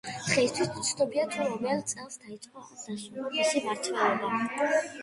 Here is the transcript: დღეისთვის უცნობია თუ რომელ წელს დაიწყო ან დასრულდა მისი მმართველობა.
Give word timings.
დღეისთვის 0.27 0.71
უცნობია 0.83 1.27
თუ 1.35 1.45
რომელ 1.49 1.83
წელს 1.93 2.17
დაიწყო 2.25 2.65
ან 2.67 2.75
დასრულდა 2.87 3.29
მისი 3.39 3.65
მმართველობა. 3.69 4.71